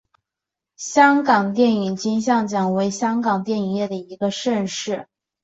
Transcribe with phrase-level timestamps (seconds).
[0.77, 5.07] 香港电影金像奖为香港电影业的一大盛事。